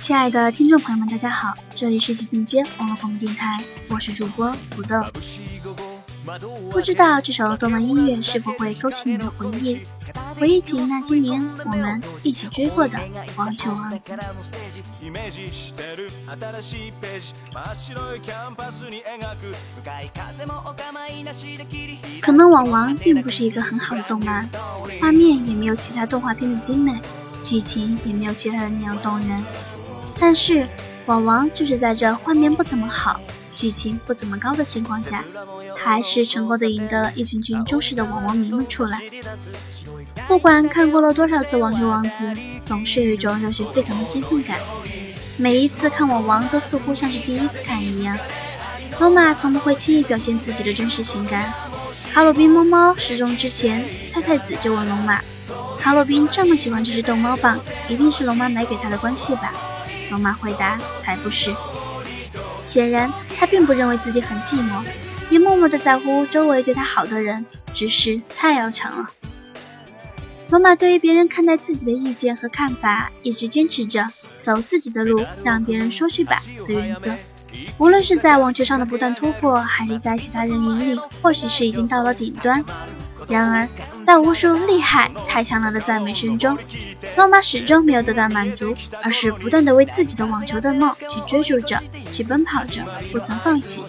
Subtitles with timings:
[0.00, 5.04] 亲爱的听众朋友们，大家好，这里是寂静街网络广播电台，我是主播土豆。
[6.70, 9.82] 不知道这首动漫音乐是否会勾起你的回忆，
[10.38, 12.98] 回忆起那些年我们一起追过的
[13.36, 14.14] 《网球王子》。
[22.22, 24.48] 可能《网王》并不是一个很好的动漫，
[24.98, 26.98] 画面也没有其他动画片的精美，
[27.44, 29.44] 剧情也没有其他的那样动人。
[30.20, 30.60] 但是，
[31.06, 33.18] 《网王》就是在这画面不怎么好。
[33.56, 35.22] 剧情不怎么高的情况下，
[35.76, 39.00] 还是成功的赢得了一群群忠实的网王迷们出来。
[40.26, 42.24] 不管看过了多少次《网球王子》，
[42.64, 44.56] 总是有一种热血沸腾的兴奋感。
[45.36, 48.16] 每一次看网王，都似乎像是第一次看一样。
[48.98, 51.52] 罗马从不会轻易表现自己的真实情感。
[52.12, 55.20] 卡洛宾猫猫失踪之前，菜菜子就问龙马
[55.78, 59.52] ：“卡洛宾这么喜欢这只逗猫棒，一定是龙妈买给他的关系吧？”
[60.10, 61.54] 罗马回答：“才不是。”
[62.66, 64.84] 显然，他并不认为自己很寂寞，
[65.30, 69.06] 也默默地在乎周围对他好的人，只是太要强了。
[70.50, 74.08] 罗马对于别人看待自己的意见和看法，一直坚持着
[74.40, 77.12] 走自己的路，让别人说去吧的原则。
[77.78, 82.64] 无论是在网球上的不断突破，还是在其他人眼里，或许是已经到了顶端。
[83.28, 83.68] 然而，
[84.02, 86.56] 在无数厉害、太强了的赞美声中，
[87.16, 91.80] 罗马始终没有得到满足，而是不断的为自己的网球的梦去追逐着，
[92.12, 93.82] 去奔跑着，不曾放弃。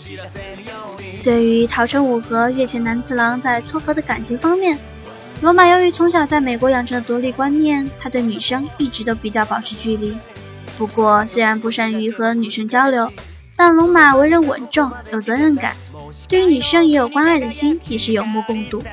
[1.23, 4.78] 对于桃城五和月前男次郎在撮合的感情方面，
[5.42, 10.16] 罗马由于从小在美国养成的独立观念，他对女生一直都比较保持距离。
[10.78, 13.12] 不过，虽然不善于和女生交流，
[13.56, 15.76] 但罗马为人稳重，有责任感，
[16.28, 18.84] 对于女生也有关爱的心，也是有目共睹。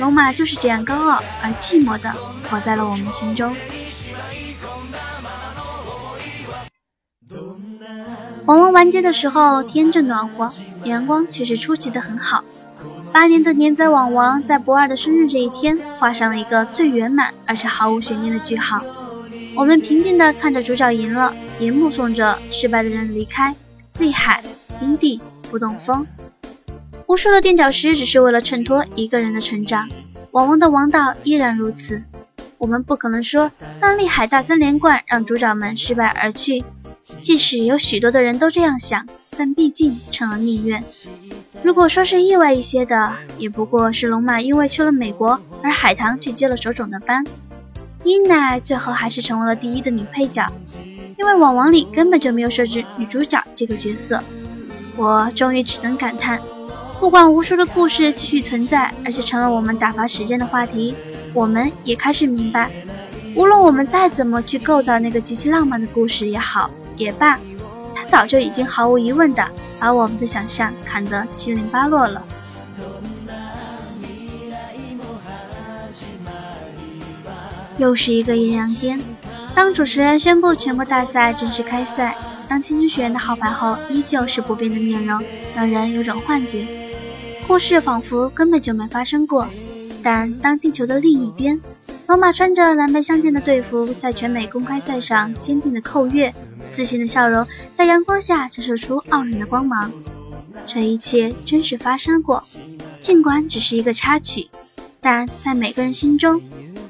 [0.00, 2.12] 龙马就是这样高傲而寂寞的
[2.50, 3.54] 活在了我们心中。
[8.46, 10.52] 网王完结的时候，天正暖和，
[10.84, 12.42] 阳光却是出奇的很好。
[13.12, 18.82] 八年的年载网王在博二的生日这一天，画上了一个最圆满而且毫无悬念的句号。
[19.54, 23.54] 我们平静地看着主角赢了，也目送着失败的人离开。
[23.98, 24.42] 厉害，
[24.80, 26.06] 冰地不动风。
[27.12, 29.86] 无数的垫脚石只是为了衬托一个人的成长，
[30.30, 32.02] 网王的王道依然如此。
[32.56, 33.52] 我们不可能说
[33.82, 36.64] 让厉海大三连冠让主角们失败而去，
[37.20, 39.06] 即使有许多的人都这样想，
[39.36, 40.82] 但毕竟成了命运。
[41.62, 47.26] 如果说是意外一些的，也不过是龙马因为去了美国，而海棠却接了手冢的班，
[48.04, 50.50] 伊奈最后还是成为了第一的女配角，
[51.18, 54.24] 因为网王里根本就没有设置女主角这个角色。
[54.96, 56.40] 我终于只能感叹。
[57.02, 60.94] 不管无数的故事继续存在，而且成了我们打发时间的话题，
[61.34, 62.70] 我们也开始明白，
[63.34, 67.40] 无论我们再怎么去构造那个极其浪漫的故事也好也罢，
[67.92, 69.44] 它早就已经毫无疑问的
[69.80, 72.24] 把我们的想象砍得七零八落了。
[77.78, 79.00] 又是一个艳阳天，
[79.56, 82.14] 当主持人宣布全国大赛正式开赛，
[82.46, 85.20] 当青春学院的号牌后，依旧是不变的面容，
[85.56, 86.64] 让人有种幻觉。
[87.46, 89.46] 故事仿佛根本就没发生过，
[90.02, 91.60] 但当地球的另一边，
[92.06, 96.32] 罗马穿着蓝白相间的队服，在全美公开赛上坚定的扣月，
[96.70, 99.92] 自信的笑容在阳光下折射出傲人的光芒。
[100.64, 102.42] 这一切真实发生过，
[102.98, 104.48] 尽管只是一个插曲，
[105.00, 106.40] 但在每个人心中，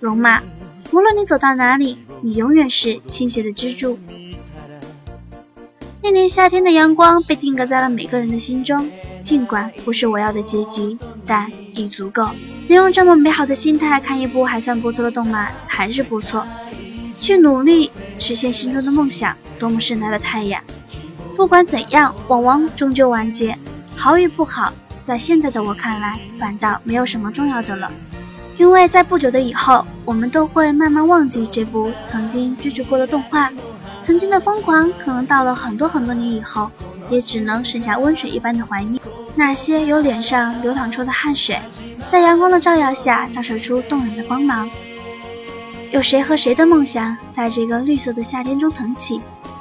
[0.00, 0.42] 龙马，
[0.92, 3.98] 无论你走到哪里，你永远是清雪的支柱。
[6.02, 8.88] 那年夏天的阳光被定格在了每个人的心中。
[9.22, 10.96] 尽管不是我要的结局，
[11.26, 12.28] 但已足够。
[12.68, 16.46] 能用这么美好的心态看一部还算不错的动漫，还是不错。
[17.20, 20.60] 去努力实现心中的梦想，多么盛大的太阳！
[21.36, 23.56] 不管怎样，网王终究完结，
[23.96, 24.72] 好与不好，
[25.04, 27.90] 在现在的我看来，反倒没有什么重要的了。
[28.58, 33.52] 因为在不久的以后，我们都会慢慢忘记这部曾经追逐过的动画，
[34.00, 36.70] 曾经的疯狂，可能到了很多很多年以后。
[37.12, 39.00] 也只能剩下温水一般的怀念，
[39.34, 41.60] 那些由脸上流淌出的汗水，
[42.08, 44.68] 在阳光的照耀下照射出动人的光芒。
[45.90, 49.20] 有谁和谁的梦想在这个绿色的夏天中腾起？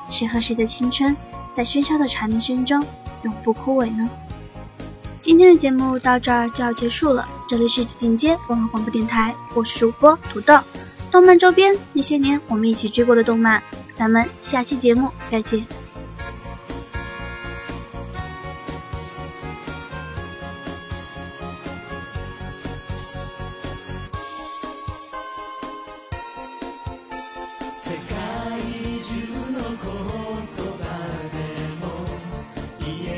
[0.09, 1.15] 谁和谁的青春
[1.51, 2.81] 在喧嚣的蝉鸣声中
[3.23, 4.09] 永不枯萎呢？
[5.21, 10.57] 今天的节目到这儿就要结束了，这里是紧接网络广播电台，我是主播土豆。
[11.11, 13.61] 动漫周边那些年我们一起追过的动漫，
[13.93, 15.65] 咱们下期节目再见。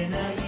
[0.03, 0.42] in a